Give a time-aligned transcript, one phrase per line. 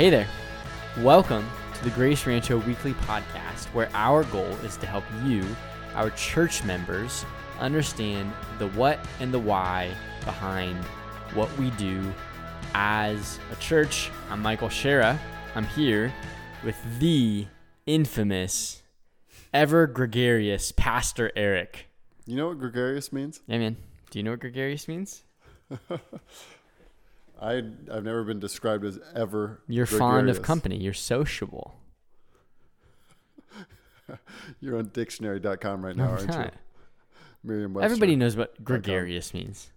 [0.00, 0.28] Hey there.
[1.00, 5.44] Welcome to the Grace Rancho Weekly Podcast, where our goal is to help you,
[5.94, 7.26] our church members,
[7.58, 9.94] understand the what and the why
[10.24, 10.82] behind
[11.34, 12.02] what we do
[12.72, 14.10] as a church.
[14.30, 15.20] I'm Michael Shera.
[15.54, 16.10] I'm here
[16.64, 17.46] with the
[17.84, 18.80] infamous,
[19.52, 21.88] ever gregarious Pastor Eric.
[22.24, 23.42] You know what gregarious means?
[23.46, 23.76] Yeah, man.
[24.10, 25.24] Do you know what gregarious means?
[27.40, 27.54] I
[27.90, 29.62] I've never been described as ever.
[29.66, 30.76] You're fond of company.
[30.76, 31.74] You're sociable.
[34.60, 36.50] You're on dictionary.com right now, aren't you?
[37.42, 37.84] Merriam-Webster.
[37.84, 39.70] Everybody knows what gregarious means.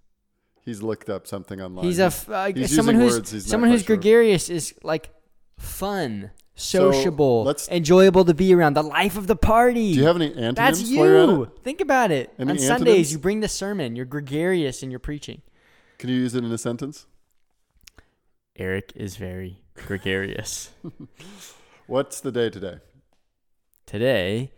[0.66, 1.86] He's looked up something online.
[1.86, 3.96] He's a f- uh, he's someone who's someone who's sure.
[3.96, 5.10] gregarious is like
[5.58, 9.94] fun, So, sociable, let's- enjoyable to be around, the life of the party.
[9.94, 10.56] Do you have any antonyms?
[10.56, 11.52] That's you.
[11.64, 12.34] Think about it.
[12.40, 13.96] Any On Sundays, you bring the sermon.
[13.96, 15.42] You're gregarious in your preaching.
[15.98, 17.06] Can you use it in a sentence?
[18.56, 20.72] Eric is very gregarious.
[21.88, 22.78] What's the day today?
[23.86, 24.52] Today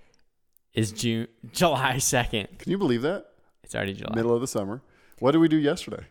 [0.73, 2.59] is June, July second.
[2.59, 3.27] Can you believe that?
[3.63, 4.13] It's already July.
[4.15, 4.81] Middle of the summer.
[5.19, 6.03] What did we do yesterday?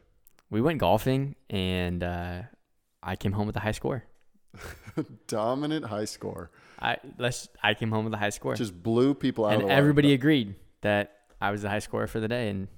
[0.51, 2.43] We went golfing, and uh,
[3.03, 4.05] I came home with a high score.
[5.27, 6.51] Dominant high score.
[6.81, 7.49] I let's.
[7.63, 8.55] I came home with a high score.
[8.55, 9.79] Just blew people out and of the water.
[9.79, 12.49] everybody agreed that I was the high scorer for the day.
[12.49, 12.69] And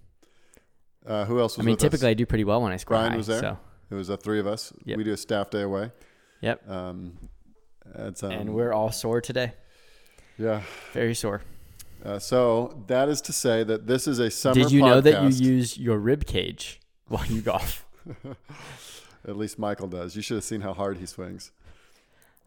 [1.06, 1.82] Uh, who else was I mean, with us?
[1.82, 3.16] typically I do pretty well when I score Brian high.
[3.18, 3.40] was there?
[3.40, 3.58] So,
[3.90, 4.72] It was the three of us.
[4.84, 4.98] Yep.
[4.98, 5.92] We do a staff day away.
[6.40, 6.68] yep.
[6.68, 7.18] Um,
[7.94, 9.52] it's, um, and we're all sore today.
[10.38, 10.62] yeah.
[10.92, 11.42] Very sore.
[12.04, 14.54] Uh, so that is to say that this is a summer.
[14.54, 17.86] Did you know that you use your rib cage while you golf?
[19.26, 20.14] At least Michael does.
[20.14, 21.50] You should have seen how hard he swings.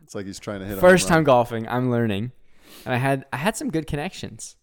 [0.03, 0.77] It's like he's trying to hit.
[0.77, 2.31] a First time golfing, I'm learning,
[2.85, 4.55] and I had I had some good connections.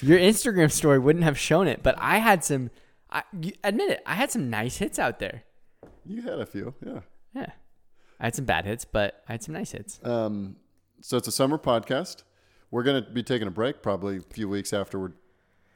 [0.00, 2.70] Your Instagram story wouldn't have shown it, but I had some.
[3.12, 3.22] I
[3.62, 4.02] admit it.
[4.06, 5.42] I had some nice hits out there.
[6.06, 7.00] You had a few, yeah.
[7.34, 7.46] Yeah,
[8.18, 10.00] I had some bad hits, but I had some nice hits.
[10.02, 10.56] Um,
[11.00, 12.22] so it's a summer podcast.
[12.70, 15.12] We're gonna be taking a break probably a few weeks afterward,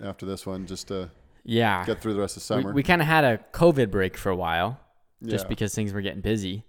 [0.00, 1.10] after this one, just to
[1.44, 2.72] Yeah, get through the rest of we, summer.
[2.72, 4.81] we kind of had a COVID break for a while.
[5.25, 5.49] just Yeah.
[5.49, 6.65] because things were getting busy,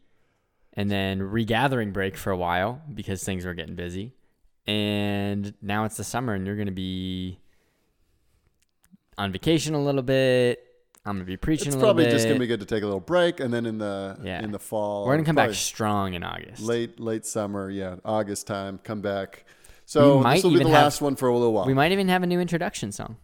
[0.74, 4.14] and then regathering break for a while because things were getting busy,
[4.66, 7.40] and now it's the summer and you're gonna be
[9.18, 10.64] on vacation a little bit.
[11.08, 12.12] I'm gonna be preaching it's a little probably bit.
[12.12, 14.44] just gonna be good to take a little break, and then in the Yeah.
[14.44, 16.62] in the fall, We're gonna come back strong in August.
[16.62, 18.80] late late summer, yeah, August time.
[18.84, 19.46] Come back.
[19.86, 21.66] So this will be the have- last one for a little while.
[21.66, 23.16] We might even have a new introduction song,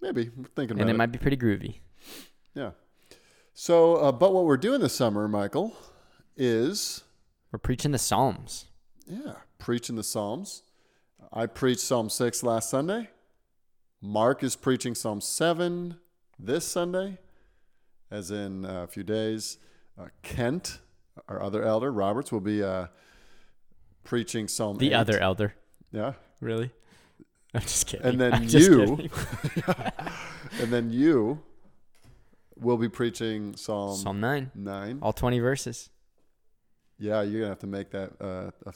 [0.00, 0.96] Maybe we're thinking and about it And it.
[0.96, 1.80] might be pretty groovy.
[2.54, 2.70] Yeah.
[3.54, 5.74] So, uh, but what we're doing this summer, Michael,
[6.36, 7.02] is
[7.50, 8.66] We're preaching the Psalms.
[9.06, 10.62] yeah, preaching the Psalms.
[11.32, 13.10] I preached Psalm six last Sunday.
[14.00, 15.96] Mark is preaching Psalm seven
[16.38, 17.18] this Sunday,
[18.10, 19.58] as in uh, a few days.
[19.98, 20.78] Uh, Kent,
[21.28, 22.86] our other elder, Roberts, will be uh,
[24.04, 24.76] preaching Psalm.
[24.78, 24.94] The eight.
[24.94, 25.54] other elder,
[25.92, 26.70] yeah, really?
[27.54, 28.06] I'm just kidding.
[28.06, 29.08] And then I'm you-
[30.60, 31.40] and then you
[32.56, 34.98] will be preaching Psalm, Psalm nine, nine.
[35.02, 35.90] all 20 verses.
[36.98, 38.72] Yeah, you're gonna have to make that uh, a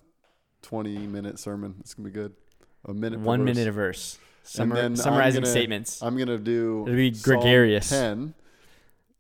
[0.63, 1.75] 20 minute sermon.
[1.81, 2.35] It's gonna be good.
[2.87, 3.21] A minute.
[3.21, 3.55] One verse.
[3.57, 4.19] minute a verse.
[4.59, 6.03] And Summar- then I'm summarizing gonna- statements.
[6.03, 6.85] I'm gonna do.
[6.87, 7.89] It'll be Psalm gregarious.
[7.89, 8.35] 10,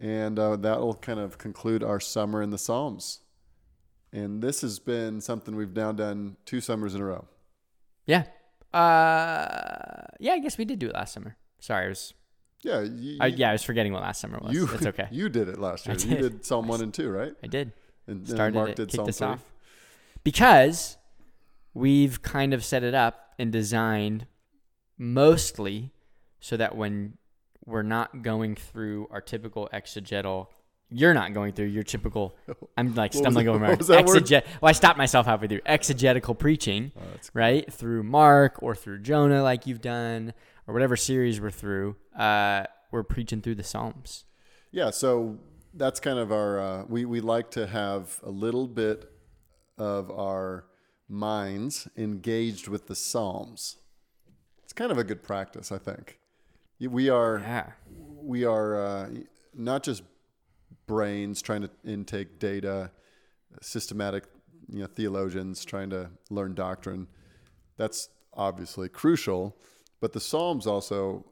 [0.01, 3.21] and uh, that will kind of conclude our summer in the Psalms.
[4.13, 7.27] And this has been something we've now done two summers in a row.
[8.07, 8.25] Yeah.
[8.75, 11.37] Uh, yeah, I guess we did do it last summer.
[11.61, 12.15] Sorry, I was.
[12.63, 14.53] Yeah, you, I, yeah, I was forgetting what last summer was.
[14.53, 15.07] you, it's okay.
[15.11, 15.97] You did it last year.
[15.97, 16.21] You did.
[16.21, 17.33] did Psalm one and two, right?
[17.43, 17.73] I did.
[18.07, 18.77] And, and Started Mark it.
[18.77, 19.27] did Psalm three.
[19.29, 19.45] off
[20.25, 20.97] because
[21.73, 24.27] we've kind of set it up and designed
[25.01, 25.91] mostly
[26.41, 27.15] so that when
[27.67, 30.49] we're not going through our typical exegetal.
[30.91, 32.37] You're not going through your typical.
[32.77, 34.25] I'm like stumbling over my what was that word?
[34.25, 34.45] exeget.
[34.61, 36.93] Well, I stopped myself halfway through exegetical preaching.
[36.99, 37.03] Oh,
[37.33, 37.73] right?
[37.73, 40.35] Through Mark or through Jonah, like you've done,
[40.67, 44.25] or whatever series we're through, uh, we're preaching through the Psalms.
[44.73, 45.39] Yeah, so
[45.75, 46.59] that's kind of our.
[46.59, 49.11] Uh, we we like to have a little bit
[49.79, 50.65] of our
[51.09, 53.77] minds engaged with the Psalms.
[54.71, 56.21] It's kind of a good practice, I think.
[56.79, 57.73] We are Yeah.
[58.23, 59.11] we are uh,
[59.53, 60.05] not just
[60.87, 62.93] brains trying to intake data,
[63.61, 64.27] systematic,
[64.69, 67.09] you know, theologians trying to learn doctrine.
[67.79, 69.57] That's obviously crucial,
[70.01, 71.27] but the Psalms also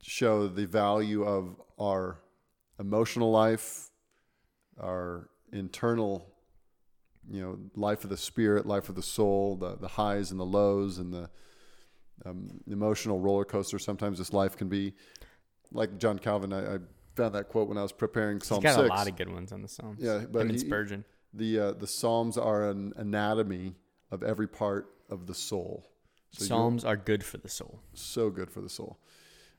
[0.00, 2.22] show the value of our
[2.78, 3.90] emotional life,
[4.80, 6.32] our internal,
[7.30, 10.46] you know, life of the spirit, life of the soul, the the highs and the
[10.46, 11.28] lows, and the
[12.26, 13.78] um, emotional roller coaster.
[13.78, 14.94] Sometimes this life can be
[15.72, 16.52] like John Calvin.
[16.52, 16.78] I, I
[17.16, 18.88] found that quote when I was preparing Psalm He's got six.
[18.90, 19.98] a lot of good ones on the Psalms.
[20.02, 21.04] Yeah, but Him he- Spurgeon.
[21.34, 23.74] the uh, the Psalms are an anatomy
[24.10, 25.86] of every part of the soul.
[26.32, 27.80] So Psalms are good for the soul.
[27.94, 28.98] so good for the soul.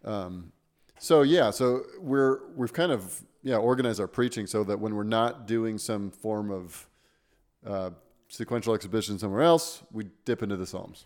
[0.05, 0.51] Um,
[0.99, 5.03] so yeah, so we're we've kind of yeah organized our preaching so that when we're
[5.03, 6.87] not doing some form of
[7.65, 7.89] uh,
[8.29, 11.05] sequential exposition somewhere else, we dip into the Psalms.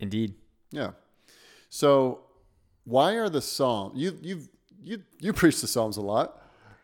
[0.00, 0.34] Indeed.
[0.72, 0.90] Yeah.
[1.68, 2.22] So
[2.84, 3.92] why are the Psalms?
[3.98, 4.40] You you
[4.82, 6.36] you you preach the Psalms a lot.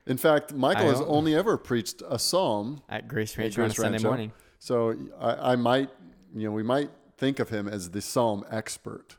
[0.06, 2.82] In fact, Michael has only ever preached a Psalm.
[2.88, 4.32] At Grace Ranch on a Sunday morning.
[4.60, 5.90] So I, I might
[6.34, 9.16] you know we might think of him as the Psalm expert.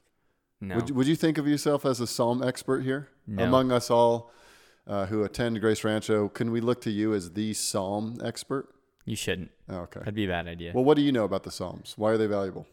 [0.61, 0.75] No.
[0.77, 3.43] Would, you- would you think of yourself as a psalm expert here No.
[3.43, 4.31] among us all
[4.88, 6.29] uh, who attend Grace Rancho?
[6.29, 8.69] Can we look to you as the psalm expert?
[9.05, 9.51] you shouldn't.
[9.69, 10.00] Oh, okay.
[10.00, 10.71] That'd be a bad idea.
[10.75, 11.93] Well, what do you know about the psalms?
[11.95, 12.65] Why are they valuable?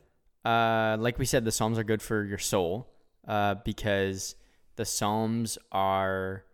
[0.44, 2.88] Uh, like we said, the Psalms are good for your soul
[3.26, 4.34] uh, because
[4.76, 6.44] the Psalms are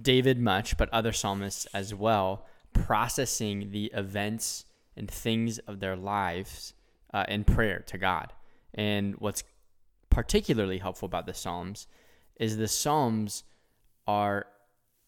[0.00, 4.64] David much, but other psalmists as well, processing the events
[4.96, 6.74] and things of their lives
[7.12, 8.32] uh, in prayer to God.
[8.72, 9.44] And what's
[10.10, 11.86] particularly helpful about the Psalms
[12.36, 13.44] is the Psalms
[14.06, 14.46] are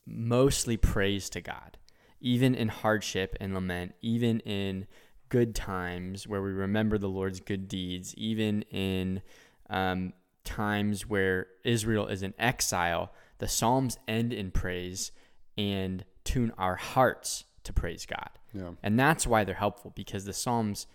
[0.06, 1.78] mostly praise to God,
[2.20, 4.86] even in hardship and lament, even in
[5.28, 9.22] good times where we remember the Lord's good deeds, even in
[9.70, 10.12] um,
[10.44, 13.12] times where Israel is in exile.
[13.38, 15.12] The Psalms end in praise
[15.58, 18.30] and tune our hearts to praise God.
[18.54, 18.70] Yeah.
[18.82, 20.86] And that's why they're helpful because the Psalms,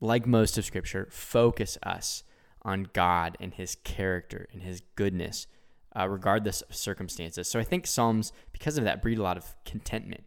[0.00, 2.24] like most of Scripture, focus us
[2.62, 5.46] on God and His character and His goodness,
[5.94, 7.46] uh, regardless of circumstances.
[7.46, 10.24] So I think Psalms, because of that, breed a lot of contentment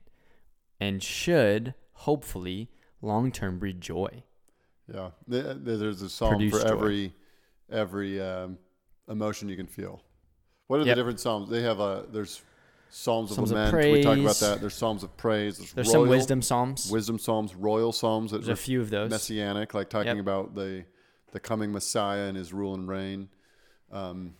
[0.79, 2.69] and should hopefully
[3.05, 4.23] long term breed joy.
[4.93, 5.11] Yeah.
[5.27, 6.73] There's a song Produce for joy.
[6.73, 7.13] every
[7.71, 8.57] every um,
[9.09, 10.01] emotion you can feel.
[10.67, 10.95] What are Yep.
[10.95, 11.49] the different psalms?
[11.49, 12.41] They have a there's
[12.89, 13.91] psalms of Psalms of lament.
[13.93, 14.61] we talk about that.
[14.61, 15.57] There's psalms of praise.
[15.57, 16.91] There's, There's royal, some wisdom psalms.
[16.91, 19.09] wisdom psalms, royal psalms that There's a few of those.
[19.09, 20.19] messianic, like talking Yep.
[20.19, 20.85] about the
[21.31, 23.29] the coming Messiah and his rule and reign.
[23.91, 24.35] Um,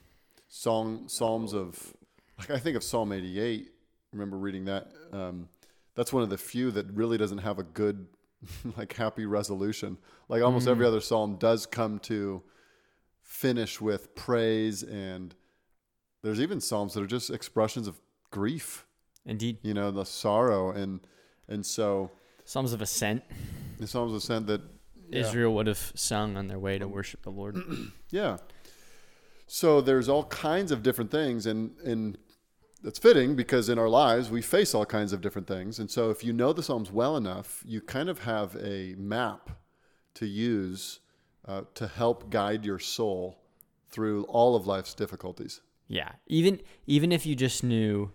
[0.48, 1.94] song psalms of
[2.40, 3.72] like I think of Psalm 88.
[4.14, 4.92] Remember reading that?
[5.12, 5.50] Um,
[5.96, 8.08] that's one of the few that really doesn't have a good
[8.78, 9.98] like happy resolution.
[10.30, 10.72] Like almost Mm.
[10.72, 12.44] every other psalm does come to
[13.22, 15.36] finish with praise and
[16.22, 18.00] there's even psalms that are just expressions of
[18.32, 18.86] grief,
[19.26, 19.60] Indeed.
[19.62, 21.00] you know, the sorrow and
[21.48, 22.12] and so
[22.44, 23.24] Psalms of ascent.
[23.80, 24.62] the psalms of ascent that
[25.10, 25.20] yeah.
[25.20, 27.58] Israel would have sung on their way to worship the Lord.
[28.10, 28.38] Yeah.
[29.48, 32.18] So there's all kinds of different things, and and
[32.86, 35.80] that's fitting because in our lives we face all kinds of different things.
[35.80, 39.50] And so if you know the Psalms well enough, you kind of have a map
[40.14, 41.00] to use
[41.48, 43.40] uh, to help guide your soul
[43.90, 45.62] through all of life's difficulties.
[45.88, 48.12] Yeah, even even if you just knew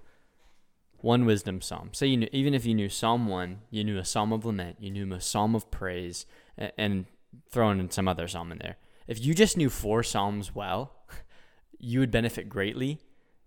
[0.98, 4.04] one wisdom psalm, say you knew, even if you knew Psalm one, you knew a
[4.04, 6.26] psalm of lament, you knew a psalm of praise,
[6.56, 7.04] and, and
[7.50, 8.76] throwing in some other psalm in there.
[9.08, 10.92] If you just knew four psalms well,
[11.78, 13.00] you would benefit greatly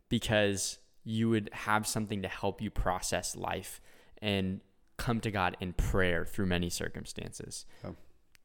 [0.09, 3.81] because you would have something to help you process life
[4.21, 4.61] and
[4.97, 7.65] come to God in prayer through many circumstances.
[7.83, 7.91] Yeah.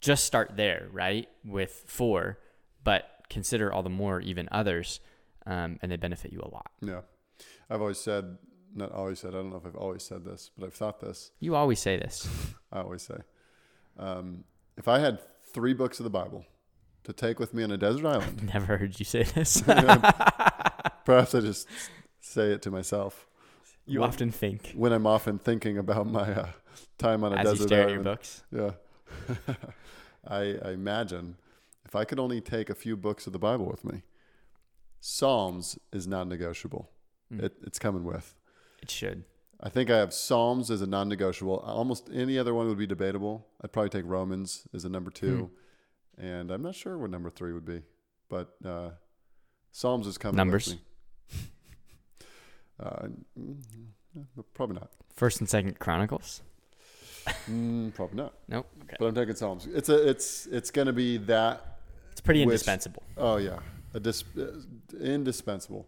[0.01, 1.29] Just start there, right?
[1.45, 2.39] With four,
[2.85, 5.01] but consider all the more, even others,
[5.47, 6.71] um, and they benefit you a lot.
[6.81, 7.01] Yeah.
[7.71, 8.39] I've always said,
[8.75, 11.31] not always said, I don't know if I've always said this, but I've thought this.
[11.41, 12.29] You always say this.
[12.73, 13.19] I always say,
[13.99, 14.45] um,
[14.77, 15.21] if I had
[15.53, 16.45] three books of the Bible
[17.05, 19.63] to take with me on a desert island, Never heard you say this.
[21.05, 21.67] perhaps I just
[22.21, 23.27] say it to myself.
[23.87, 26.49] you When- often think when I'm often thinking about my uh,
[26.99, 28.05] time on a as you desert stare at your island.
[28.05, 28.43] books.
[28.51, 28.73] Yeah,
[30.27, 31.37] I, I imagine
[31.85, 34.03] if I could only take a few books of the Bible with me,
[35.01, 36.91] Psalms is non-negotiable.
[37.33, 37.45] Mm.
[37.45, 38.35] It, it's coming with.
[38.83, 39.25] It should.
[39.61, 41.59] I think I have Psalms as a non-negotiable.
[41.61, 43.47] Almost any other one would be debatable.
[43.63, 45.51] I'd probably take Romans as a number two,
[46.19, 46.25] Hmm.
[46.27, 47.83] and I'm not sure what number three would be,
[48.29, 48.91] but uh,
[49.73, 50.37] Psalms is coming.
[50.37, 50.77] Numbers?
[52.81, 53.09] Uh,
[53.39, 53.57] mm,
[54.55, 54.91] probably not.
[55.15, 56.43] First and Second Chronicles.
[57.51, 58.35] Mm, probably not.
[58.49, 58.67] Nope.
[58.85, 58.97] Okay.
[58.99, 59.67] But I'm taking Psalms.
[59.67, 61.79] It's a it's it's going to be that.
[62.13, 63.03] It's pretty Which- indispensable.
[63.17, 63.59] Oh yeah,
[63.95, 64.47] a dis, uh,
[65.01, 65.87] indispensable.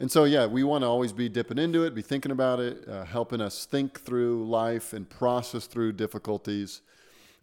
[0.00, 2.86] And so yeah, we want to always be dipping into it, be thinking about it,
[2.88, 6.80] uh, helping us think through life and process through difficulties.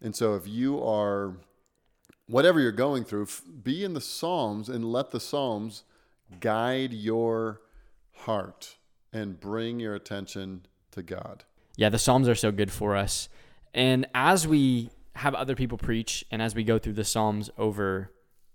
[0.02, 1.34] And so if you are
[2.26, 5.84] whatever you're going through, f- be in the Psalms and let the Psalms
[6.40, 7.60] guide your
[8.24, 8.76] heart
[9.12, 11.44] and bring your attention to God.
[11.76, 13.28] Yeah, the Psalms are so good for us.
[13.74, 18.10] And as we have other people preach and as we go through the Psalms over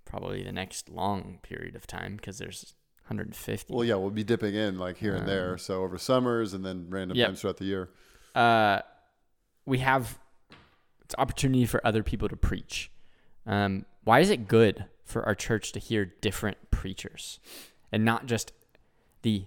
[0.06, 2.74] probably the next long period of time, because there's
[3.08, 3.74] 150.
[3.74, 5.58] Well, yeah, we'll be dipping in like here and there.
[5.58, 7.28] So over summers and then random Yep.
[7.28, 7.90] times throughout the year.
[8.36, 8.80] uh,
[9.68, 10.20] we have
[11.04, 12.92] it's opportunity for other people to preach.
[13.48, 17.40] Um, why is it good for our church to hear different preachers
[17.92, 18.52] and not just
[19.22, 19.46] the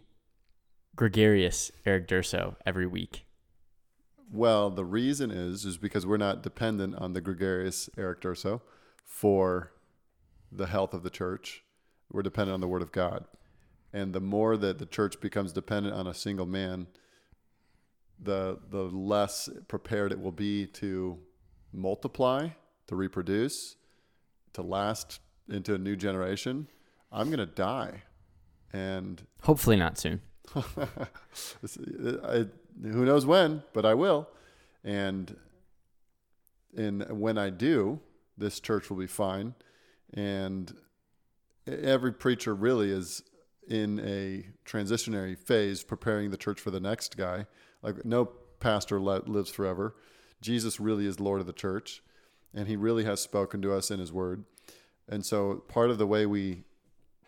[0.98, 3.24] gregarious Eric Durso every week?
[4.32, 8.62] Well, the reason is is because we're not dependent on the gregarious Eric Durso
[9.04, 9.70] for
[10.50, 11.62] the health of the church.
[12.10, 13.26] We're dependent on the Word of God,
[13.92, 16.88] and the more that the church becomes dependent on a single man,
[18.18, 21.16] the the less prepared it will be to
[21.72, 22.48] multiply,
[22.88, 23.76] to reproduce,
[24.52, 26.66] to last into a new generation.
[27.12, 28.02] I'm going to die,
[28.72, 30.22] and Hopefully not soon.
[31.62, 32.46] This- uh,
[32.82, 34.28] I, who knows when, but I will.
[34.84, 35.36] And
[36.76, 38.00] and when I do,
[38.36, 39.54] this church will be fine.
[40.14, 40.74] And
[41.66, 43.22] every preacher really is
[43.68, 47.46] in a transitionary phase, preparing the church for the next guy.
[47.82, 48.26] Like no
[48.60, 49.94] pastor li- lives forever.
[50.40, 52.02] Jesus really is Lord of the church,
[52.54, 54.44] and He really has spoken to us in His Word.
[55.08, 56.64] And so, part of the way we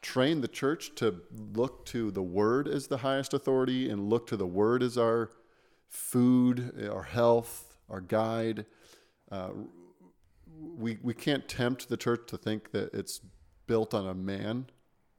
[0.02, 1.21] train the church to
[1.54, 5.30] look to the word as the highest authority and look to the word as our
[5.88, 8.64] food, our health, our guide.
[9.30, 9.50] Uh,
[10.76, 13.21] we, we can't tempt the church to think that it's
[13.66, 14.66] built on a man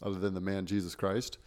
[0.02, 1.38] other than the man Jesus Christ.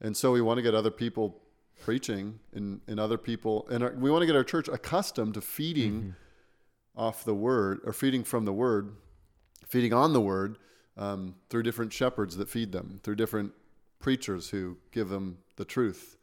[0.00, 1.40] And so we want to get other people
[1.80, 5.40] preaching and, and other people, and our, we want to get our church accustomed to
[5.40, 6.14] feeding
[6.96, 8.96] off the word or feeding from the word,
[9.66, 10.58] feeding on the word
[10.98, 13.52] um, through different shepherds that feed them, through different
[14.00, 16.16] preachers who give them the truth.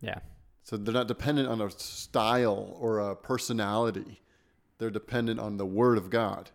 [0.00, 0.18] Yeah.
[0.64, 4.20] So they're not dependent on a style or a personality.
[4.78, 6.50] They're dependent on the word of God.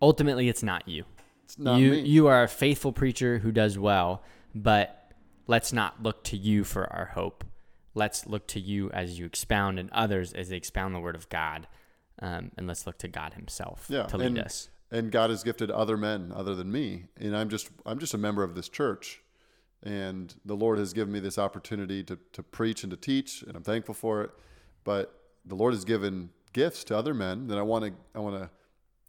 [0.00, 1.04] Ultimately, it's not you.
[1.44, 2.00] It's not you me.
[2.00, 4.22] you are a faithful preacher who does well,
[4.54, 5.12] but
[5.46, 7.44] let's not look to you for our hope.
[7.94, 11.28] Let's look to you as you expound and others as they expound the word of
[11.28, 11.66] God.
[12.20, 14.68] Um, and let's look to God Himself Yeah, to lead and- us.
[14.92, 18.18] And God has gifted other men other than me, and I'm just I'm just a
[18.18, 19.22] member of this church,
[19.82, 23.56] and the Lord has given me this opportunity to to preach and to teach, and
[23.56, 24.30] I'm thankful for it.
[24.84, 28.36] But the Lord has given gifts to other men that I want to I want
[28.36, 28.50] to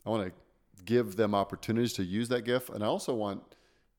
[0.05, 3.43] I want to give them opportunities to use that gift, and I also want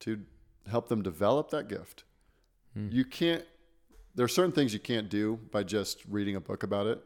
[0.00, 0.23] to
[0.69, 2.05] help them develop that gift.
[2.73, 2.88] Hmm.
[2.91, 3.45] You can't.
[4.14, 7.05] There are certain things you can't do by just reading a book about it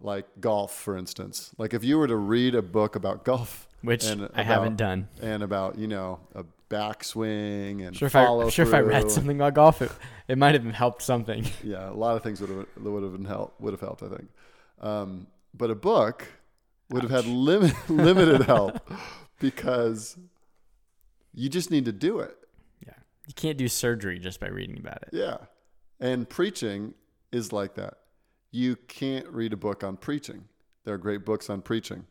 [0.00, 1.50] like golf, for instance.
[1.58, 5.08] Like if you were to read a book about golf, Which I about- haven't done.
[5.22, 9.10] and about you know a backswing and Sure if, I, I'm sure if I read
[9.10, 9.90] something about golf, it,
[10.28, 11.46] it might have helped something.
[11.64, 14.08] yeah, a lot of things would have would have been help would have helped, I
[14.08, 14.28] think.
[14.80, 16.26] Um, but a book
[16.90, 18.80] would have had limit, limited help
[19.40, 20.16] because
[21.34, 22.36] you just need to do it.
[22.86, 22.92] Yeah.
[23.26, 25.08] You can't do surgery just by reading about it.
[25.12, 25.38] Yeah,
[26.00, 26.94] and preaching
[27.32, 27.94] is like that.
[28.50, 30.44] You can't read a book on preaching.
[30.84, 32.06] There are great books on preaching.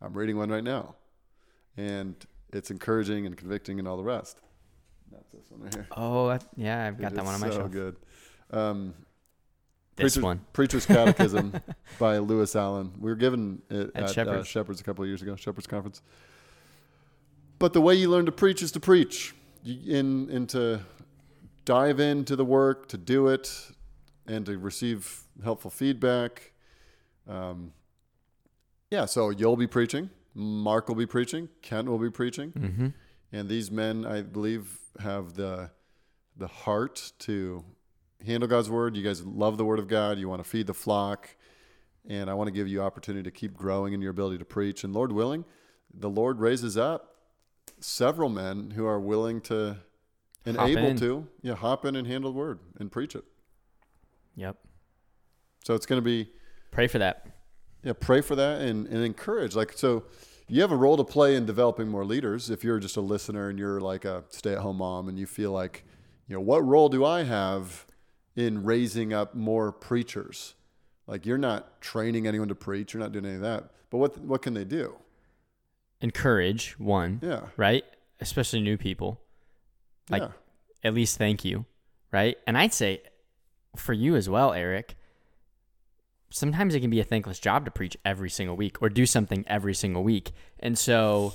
[0.00, 0.96] I'm reading one right now,
[1.76, 2.14] and
[2.52, 4.38] it's encouraging and convicting and all the rest.
[5.12, 5.86] That's this one right here.
[5.96, 7.70] Oh, yeah, I've got It that one on my so shelf.
[7.70, 7.96] good.
[8.50, 8.94] Um,
[9.96, 10.40] This Preacher's- one.
[10.54, 11.52] Preacher's Catechism
[11.98, 12.92] by Lewis Allen.
[12.98, 14.14] We were given it At at, Shepherd's.
[14.14, 14.26] Shepherd's.
[14.40, 16.00] Uh, Shepherd's a couple of years ago, Shepherd's Conference.
[17.58, 20.80] But the way you learn to preach is to preach, You- in, and to
[21.66, 23.70] dive into the work, to do it,
[24.26, 26.52] and to receive helpful feedback.
[27.28, 27.72] Um,
[28.90, 30.10] yeah, so you'll be preaching.
[30.34, 31.48] Mark will be preaching.
[31.62, 32.52] Kent will be preaching.
[32.52, 32.88] Mm-hmm.
[33.32, 35.70] And these men, I believe, have the
[36.36, 37.64] the heart to
[38.24, 38.96] handle God's word.
[38.96, 40.18] You guys love the word of God.
[40.18, 41.28] You want to feed the flock.
[42.08, 44.82] And I want to give you opportunity to keep growing in your ability to preach.
[44.82, 45.44] And Lord willing,
[45.92, 47.16] the Lord raises up
[47.80, 49.78] several men who are willing to
[50.44, 50.96] and Hop able in.
[50.98, 53.24] to yeah, hop in and handle the word and preach it.
[54.34, 54.56] Yep.
[55.62, 56.30] So it's going to be
[56.70, 57.26] Pray for that.
[57.82, 59.54] yeah, pray for that and, and encourage.
[59.54, 60.04] Like, so
[60.48, 62.48] you have a role to play in developing more leaders.
[62.50, 65.26] If you're just a listener and you're like a stay at home mom and you
[65.26, 65.84] feel like,
[66.28, 67.84] you know, what role do I have
[68.36, 70.54] in raising up more preachers?
[71.06, 73.70] Like, you're not training anyone to preach, you're not doing any of that.
[73.90, 74.96] But what, what can they do?
[76.00, 77.46] Encourage, one, Yeah.
[77.56, 77.84] right?
[78.20, 79.20] Especially new people.
[80.10, 80.28] Like, yeah.
[80.82, 81.64] at least thank you,
[82.10, 82.36] right?
[82.46, 83.02] And I'd say
[83.76, 84.96] for you as well, Eric,
[86.32, 89.44] sometimes it can be a thankless job to preach every single week or do something
[89.46, 90.32] every single week.
[90.58, 91.34] And so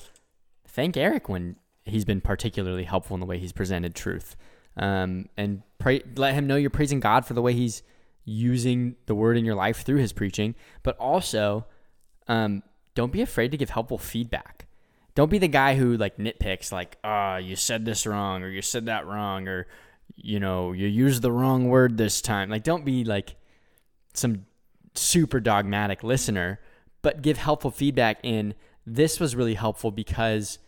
[0.68, 4.36] thank Eric when he's been particularly helpful in the way he's presented truth.
[4.76, 7.84] Um, and pray, let him know you're praising God for the way he's
[8.26, 11.66] using the word in your life through his preaching, but also
[12.28, 12.62] um,
[12.94, 14.68] don't be afraid to give helpful feedback.
[15.16, 18.62] Don't be the guy who like nitpicks, like, ah, you said this wrong, or you
[18.62, 19.68] said that wrong, or
[20.16, 22.50] you know, you used the wrong word this time.
[22.50, 23.36] Like, don't be like
[24.14, 24.46] some
[24.98, 26.60] super dogmatic listener,
[27.02, 28.54] but give helpful feedback in
[28.86, 30.60] this was really helpful because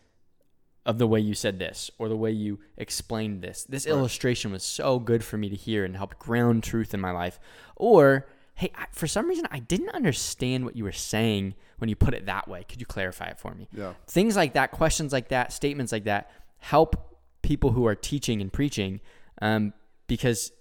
[0.86, 3.64] of the way you said this or the way you explained this.
[3.66, 3.92] This Right.
[3.92, 7.40] illustration was so good for me to hear and helped ground truth in my life.
[7.76, 11.96] Or, hey, I, for some reason, I didn't understand what you were saying when you
[11.96, 12.64] put it that way.
[12.68, 13.68] Could you clarify it for me?
[13.74, 13.94] Yeah.
[14.08, 18.52] Things like that, questions like that, statements like that help people who are teaching and
[18.52, 19.00] preaching
[19.42, 19.74] um,
[20.08, 20.52] because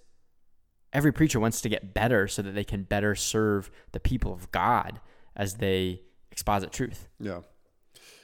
[0.93, 4.51] every preacher wants to get better so that they can better serve the people of
[4.51, 4.99] God
[5.35, 7.41] as they exposit truth Yeah.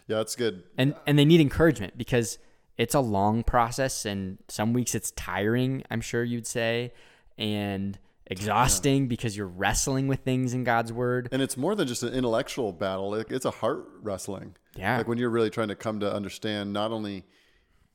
[0.07, 0.63] Yeah, that's good.
[0.77, 2.37] and and they need encouragement because
[2.77, 6.91] it's a long process and some weeks it's tiring i'm sure you'd say
[7.37, 12.03] and exhausting because you're wrestling with things in god's word And it's more than just
[12.03, 13.15] an intellectual battle.
[13.15, 14.55] It's a heart wrestling.
[14.75, 17.25] yeah Like when you're really trying to come to understand not only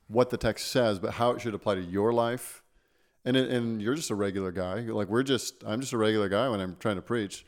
[0.08, 2.62] what the text says, but how it should apply to your life.
[3.24, 4.80] And it, and you're just a regular guy.
[4.80, 7.44] Like we're just I'm just a regular guy when I'm trying to preach.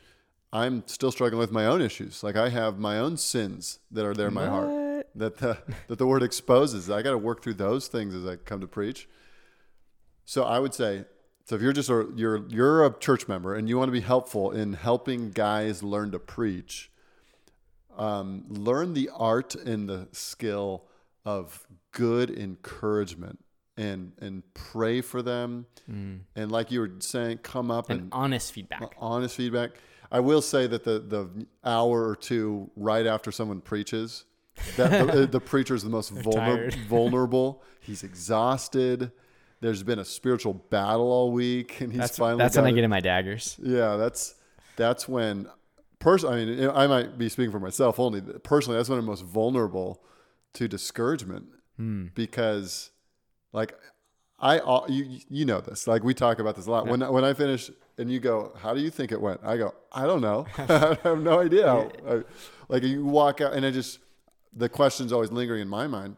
[0.51, 2.23] I'm still struggling with my own issues.
[2.23, 4.83] Like I have my own sins that are there in my heart
[5.15, 6.89] that the that the word exposes.
[6.89, 9.07] I got to work through those things as I come to preach.
[10.25, 11.05] So I would say,
[11.45, 14.01] so if you're just a you're you're a church member and you want to be
[14.01, 16.91] helpful in helping guys learn to preach,
[17.97, 20.85] um, learn the art and the skill
[21.25, 23.42] of good encouragement
[23.77, 28.51] and and pray for them and like you were saying, come up and and honest
[28.53, 29.71] feedback honest feedback.
[30.11, 34.25] I will say that the the hour or two right after someone preaches,
[34.77, 36.77] that the, the preacher is the most vulnerable.
[36.87, 37.63] vulnerable.
[37.79, 39.11] He's exhausted.
[39.59, 42.37] There's been a spiritual battle all week, and he's that's, finally.
[42.43, 44.35] that's when i get in my daggers Yeah, that's
[44.75, 45.47] that's when.
[45.99, 48.19] Pers- I mean, I might be speaking for myself only.
[48.21, 50.03] Personally, that's when I'm most vulnerable
[50.53, 51.45] to discouragement
[51.77, 52.07] Hmm.
[52.13, 52.91] because,
[53.53, 53.73] like,
[54.39, 54.57] I
[54.89, 55.87] you you know this.
[55.87, 56.87] Like we talk about this a lot.
[56.87, 59.73] When when I finish and you go, "How do you think it went?" I go,
[59.91, 60.45] "I don't know.
[60.57, 62.23] I have no idea." How, I,
[62.67, 63.99] like you walk out, and I just
[64.51, 66.17] the question's always lingering in my mind.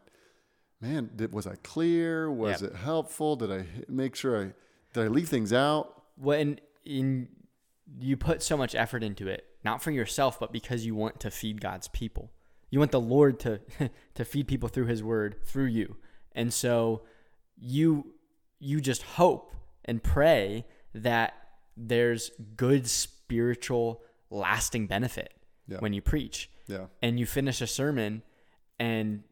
[0.81, 2.31] Man, did, was I clear?
[2.31, 2.71] Was Yep.
[2.71, 3.35] it helpful?
[3.35, 4.53] Did I make sure I
[4.93, 5.91] did I leave things out?
[6.17, 7.27] when in
[7.99, 11.29] you put so much effort into it not for yourself but because you want to
[11.29, 12.31] feed god's people
[12.69, 13.59] you want the lord to
[14.13, 15.97] to feed people through his word through you
[16.33, 17.01] and so
[17.57, 18.13] you
[18.59, 21.33] you just hope and pray that
[21.77, 25.33] there's good spiritual lasting benefit
[25.67, 25.77] Yeah.
[25.79, 28.23] when you preach Yeah, and you finish a sermon
[28.79, 29.23] and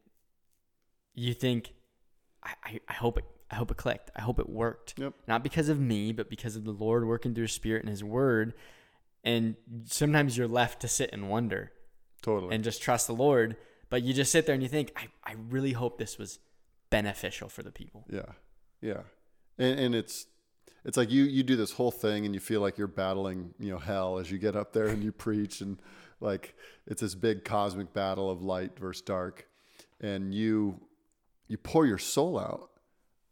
[1.14, 1.74] you think
[2.44, 4.10] I, I, I hope it I hope it clicked.
[4.16, 4.96] I hope it worked.
[4.98, 5.14] Yep.
[5.28, 8.04] Not because of me, but because of the Lord working through his spirit and his
[8.04, 8.54] word.
[9.24, 9.56] And
[9.86, 11.72] sometimes you're left to sit and wonder
[12.24, 12.56] totally.
[12.56, 13.56] and just trust the Lord.
[13.92, 16.40] But you just sit there and you think, I, I really hope this was
[16.94, 18.06] beneficial for the people.
[18.10, 18.34] Yeah,
[18.80, 19.02] yeah,
[19.58, 20.28] and and it's
[20.86, 23.72] it's like you you do this whole thing and you feel like you're battling you
[23.72, 25.80] know hell as you get up there and you preach and
[26.20, 29.48] like it's this big cosmic battle of light versus dark,
[30.00, 30.80] and you
[31.48, 32.70] you pour your soul out,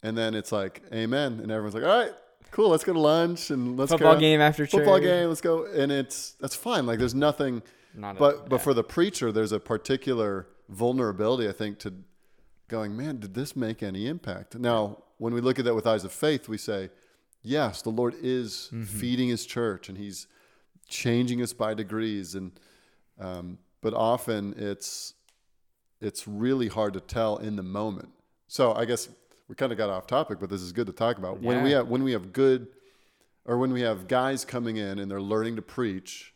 [0.01, 2.13] and then it's like amen, and everyone's like all right.
[2.49, 2.69] Cool.
[2.69, 4.71] Let's go to lunch and let's Football game after church.
[4.71, 5.29] Football game.
[5.29, 6.85] Let's go, and it's that's fine.
[6.85, 7.61] Like there's nothing
[7.95, 11.93] Not but but for the preacher, there's a particular vulnerability, I think, to
[12.71, 14.57] going, man, did this make any impact?
[14.57, 16.89] Now, when we look at that with eyes of faith, we say,
[17.43, 20.25] yes, the Lord is feeding His church, and He's
[20.87, 22.51] changing us by degrees, and
[23.19, 25.13] um, but often it's
[25.99, 28.09] it's really hard to tell in the moment.
[28.47, 29.09] So I guess
[29.47, 31.39] we kind of got off topic, but this is good to talk about.
[31.41, 32.67] When we have when we have good
[33.45, 36.33] or when we have guys coming in and they're learning to preach,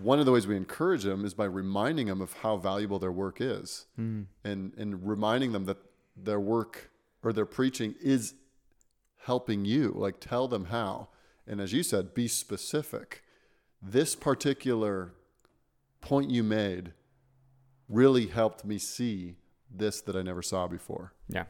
[0.00, 3.12] one of the ways we encourage them is by reminding them of how valuable their
[3.12, 3.86] work is,
[4.44, 5.78] and and reminding them that
[6.16, 6.90] their work
[7.22, 8.34] or their preaching is
[9.24, 9.92] helping you.
[9.94, 11.08] Like tell them how,
[11.46, 13.22] and as you said, be specific.
[13.80, 15.12] This particular
[16.00, 16.92] point you made
[17.88, 19.36] really helped me see
[19.70, 21.12] this that I never saw before.
[21.28, 21.44] Yeah.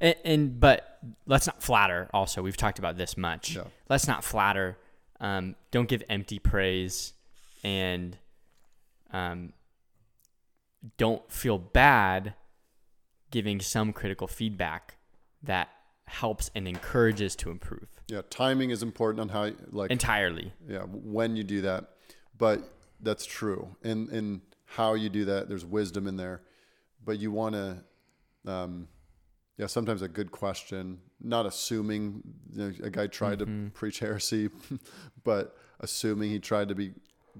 [0.00, 2.08] And, and but let's not flatter.
[2.12, 3.56] Also, we've talked about this much.
[3.56, 3.64] Yeah.
[3.88, 4.78] Let's not flatter.
[5.20, 7.12] Um, don't give empty praise,
[7.62, 8.16] and
[9.12, 9.52] um,
[10.96, 12.34] don't feel bad
[13.30, 14.96] giving some critical feedback
[15.42, 15.68] that
[16.06, 20.52] helps and encourages to improve Yeah, timing is important on how like entirely.
[20.68, 21.90] yeah when you do that
[22.36, 22.60] but
[23.00, 26.42] that's true and and how you do that there's wisdom in there
[27.04, 27.84] but you want to
[28.46, 28.88] um
[29.56, 33.66] yeah sometimes a good question not assuming you know, a guy tried Mm-hmm.
[33.66, 34.48] to preach heresy
[35.24, 36.92] but assuming he tried to be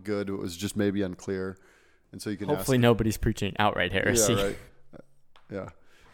[0.02, 1.56] good it was just maybe unclear
[2.12, 4.32] and so you can Hopefully, nobody's preaching outright heresy.
[4.34, 4.58] yeah right
[5.50, 5.68] yeah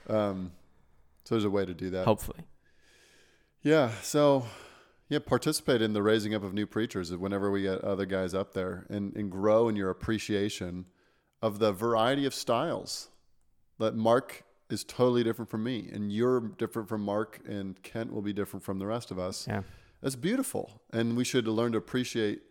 [0.08, 0.52] um
[1.24, 2.44] so there's a way to do that Hopefully,
[3.62, 3.90] yeah.
[4.02, 4.46] So,
[5.08, 8.52] Yeah, participate in the raising up of new preachers whenever we get other guys up
[8.54, 10.86] there and, and grow in your appreciation
[11.42, 13.08] of the variety of styles.
[13.78, 18.22] That Mark is totally different from me, and you're different from Mark, and Kent will
[18.22, 19.46] be different from the rest of us.
[19.46, 19.62] Yeah.
[20.02, 20.80] That's beautiful.
[20.92, 22.42] And we should learn to appreciate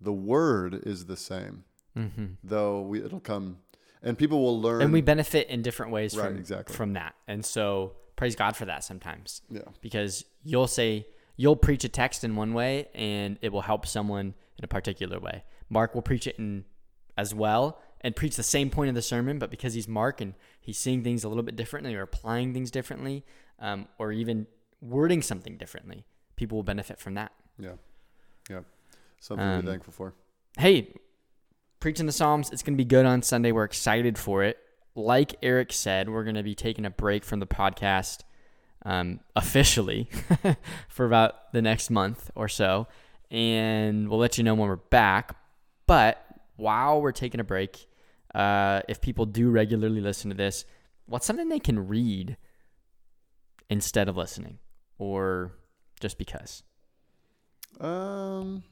[0.00, 1.64] the word is the same,
[1.96, 2.26] Mm-hmm.
[2.44, 3.58] though we, it'll come,
[4.02, 4.80] and people will learn.
[4.82, 6.74] And we benefit in different ways Right, from, exactly.
[6.76, 7.14] from that.
[7.26, 9.42] And so praise God for that sometimes.
[9.50, 9.62] yeah.
[9.80, 14.34] because you'll say you'll preach a text in one way and it will help someone
[14.58, 15.42] in a particular way.
[15.68, 16.64] Mark will preach it in
[17.16, 20.34] as well and preach the same point of the sermon, but because he's Mark and
[20.60, 23.24] he's seeing things a little bit differently or applying things differently,
[23.58, 24.46] um, or even
[24.80, 26.04] wording something differently,
[26.36, 27.32] people will benefit from that.
[27.58, 27.72] Yeah.
[28.48, 28.60] Yeah.
[29.20, 30.14] Something Um, to be thankful for.
[30.58, 30.92] Hey,
[31.78, 33.52] preaching the Psalms, it's going to be good on Sunday.
[33.52, 34.58] We're excited for it.
[34.94, 38.20] Like Eric said, we're going to be taking a break from the podcast
[38.84, 40.08] um, officially
[40.88, 42.88] for about the next month or so.
[43.30, 45.36] And we'll let you know when we're back.
[45.86, 46.24] But
[46.56, 47.86] while we're taking a break,
[48.34, 50.64] uh, if people do regularly listen to this,
[51.06, 52.36] what's something they can read
[53.68, 54.58] instead of listening
[54.98, 55.52] or
[56.00, 56.62] just because?
[57.80, 58.64] Um,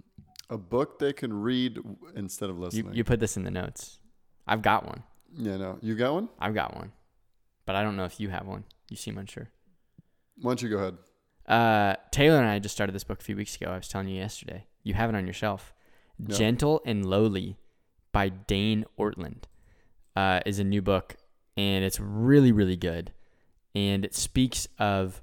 [0.50, 1.78] a book they can read
[2.14, 2.94] instead of You, listening.
[2.94, 4.00] you put this in the notes.
[4.46, 5.02] I've got one.
[5.36, 5.78] yeah, no.
[5.82, 6.28] You got one?
[6.38, 6.92] I've got one,
[7.66, 8.64] but I don't know if you have one.
[8.88, 9.50] You seem unsure.
[10.40, 10.96] Why don't you go ahead?
[11.46, 13.70] Uh, Taylor and I just started this book a few weeks ago.
[13.70, 14.66] I was telling you yesterday.
[14.82, 15.74] You have it on your shelf.
[16.26, 17.56] Gentle and Lowly
[18.12, 19.44] by Dane Ortlund
[20.16, 21.16] uh, is a new book,
[21.56, 23.12] and it's really, really good.
[23.74, 25.22] And it speaks of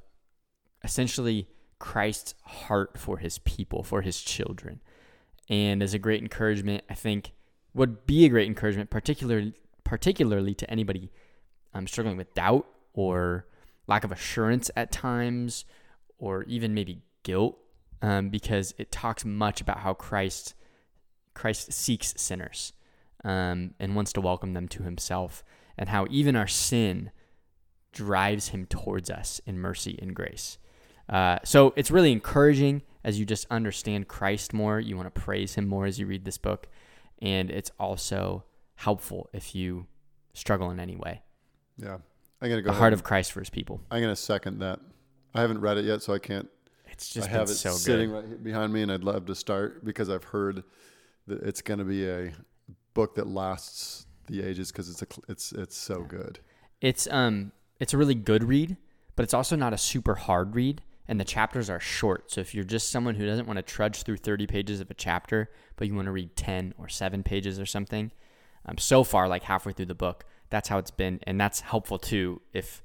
[0.84, 1.48] essentially
[1.80, 4.82] Christ's heart for his people, for his children.
[5.50, 7.34] And as a great encouragement, I think
[7.74, 9.54] would be a great encouragement, particularly
[9.84, 11.12] particularly to anybody
[11.74, 13.46] um, struggling with doubt or
[13.88, 15.66] lack of assurance at times,
[16.18, 17.58] or even maybe guilt,
[18.02, 20.56] um, because it talks much about how Christ
[21.34, 22.74] Christ seeks sinners
[23.24, 25.44] um, and wants to welcome them to Himself,
[25.78, 27.12] and how even our sin
[27.92, 30.58] drives Him towards us in mercy and grace.
[31.08, 34.80] Uh, so it's really encouraging as you just understand Christ more.
[34.80, 36.68] You want to praise Him more as you read this book,
[37.22, 39.86] and it's also helpful if you
[40.34, 41.22] struggle in any way.
[41.78, 42.00] Yeah.
[42.42, 42.66] I'm gonna go.
[42.66, 42.80] The ahead.
[42.80, 43.80] heart of Christ for His people.
[43.90, 44.80] I'm gonna second that.
[45.34, 46.50] I haven't read it yet, so I can't.
[46.88, 48.30] It's just I have been it so sitting good.
[48.32, 50.64] right behind me, and I'd love to start because I've heard
[51.28, 52.34] that it's gonna be a
[52.94, 56.40] book that lasts the ages because it's a it's it's so good.
[56.82, 58.78] It's um it's a really good read,
[59.16, 62.32] but it's also not a super hard read and the chapters are short.
[62.32, 64.94] So if you're just someone who doesn't want to trudge through 30 pages of a
[64.94, 68.12] chapter, but you want to read 10 or 7 pages or something,
[68.66, 72.00] um, so far like halfway through the book, that's how it's been and that's helpful
[72.00, 72.84] too if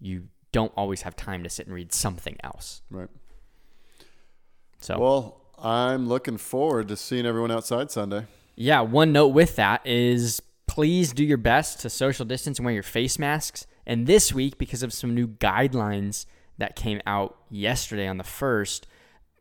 [0.00, 2.82] you don't always have time to sit and read something else.
[2.90, 3.08] Right.
[4.80, 8.26] So Well, I'm looking forward to seeing everyone outside Sunday.
[8.56, 12.74] Yeah, one note with that is please do your best to social distance and wear
[12.74, 13.66] your face masks.
[13.86, 16.26] And this week, because of some new guidelines
[16.58, 18.84] that came out yesterday on the 1st,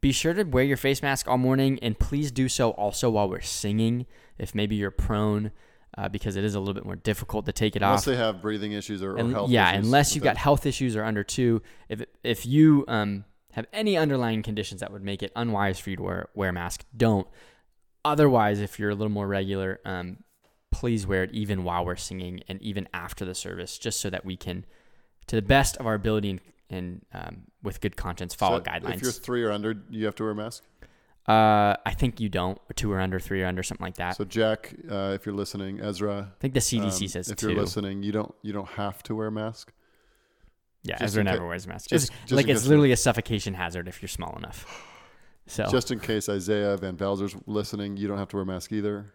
[0.02, 3.30] be sure to wear your face mask all morning and please do so also while
[3.30, 4.06] we're singing
[4.38, 5.52] if maybe you're prone,
[5.98, 8.08] uh, because it is a little bit more difficult to take it Unless off.
[8.08, 10.66] Unless they have breathing issues or, or And- health yeah, issues unless you've got health
[10.66, 15.22] issues or under two, if if you um, have any underlying conditions that would make
[15.24, 17.28] it unwise for you to wear wear a mask, don't.
[18.04, 20.18] Otherwise, if you're a little more regular, um,
[20.72, 24.26] please wear it even while we're singing and even after the service, just so that
[24.26, 24.66] we can,
[25.28, 26.42] to the best of our ability and,
[26.74, 28.96] and um, with good conscience, follow So guidelines.
[28.96, 30.64] If you're three or under, you have to wear a mask.
[31.28, 34.18] uh, I think you don't, two or under, three or under, something like that.
[34.18, 37.52] So Jack, uh, if you're listening, Ezra, I think the CDC um, says if two.
[37.52, 39.72] you're listening, you don't you don't have to wear a mask.
[40.84, 41.90] yeah, just Ezra in ca- never wears a mask.
[41.90, 44.66] just- It's- just like it's literally a suffocation hazard if you're small enough.
[45.46, 48.72] So, Just in case Isaiah Van Belzer's listening, you don't have to wear a mask
[48.72, 49.12] either.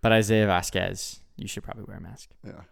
[0.00, 2.30] but Isaiah Vasquez, you should probably wear a mask.
[2.44, 2.62] Yeah.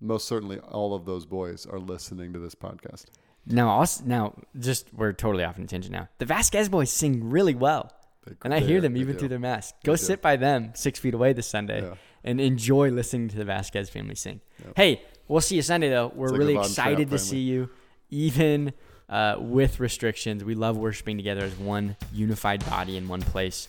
[0.00, 3.06] Most certainly, all of those boys are listening to this podcast.
[3.46, 6.08] Now, also, now, just we're totally off on a tangent now.
[6.18, 7.92] The Vasquez boys sing really well,
[8.26, 9.20] They- and I hear them even do.
[9.20, 9.74] through their mask.
[9.84, 10.04] Go They do.
[10.04, 11.94] sit by them six feet away this Sunday Yeah.
[12.24, 14.40] and enjoy listening to the Vasquez family sing.
[14.64, 14.72] Yep.
[14.76, 16.10] Hey, we'll see you Sunday though.
[16.14, 17.70] We're like really excited to see you,
[18.10, 18.72] even
[19.08, 20.42] uh, with restrictions.
[20.42, 23.68] We love worshiping together as one unified body in one place.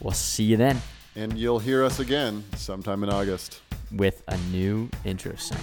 [0.00, 0.82] We'll see you then
[1.14, 3.62] And you'll hear us again sometime in August.
[3.90, 5.58] with a new intro song.